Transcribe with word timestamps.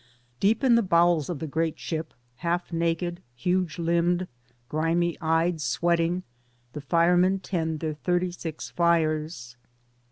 Deep 0.39 0.63
in 0.63 0.73
the 0.73 0.81
bowels 0.81 1.29
of 1.29 1.37
the 1.37 1.45
great 1.45 1.77
ship, 1.77 2.15
half 2.37 2.73
naked 2.73 3.21
fauge 3.35 3.77
limbed 3.77 4.27
grimy 4.67 5.15
eyed 5.21 5.61
sweating, 5.61 6.23
the 6.73 6.81
firemen 6.81 7.37
tend 7.37 7.81
their 7.81 7.93
thirty 7.93 8.31
six 8.31 8.67
fires. 8.67 9.57